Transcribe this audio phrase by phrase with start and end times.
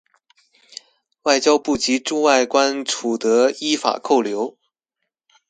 [1.25, 4.57] 外交部及駐外館處得依法扣留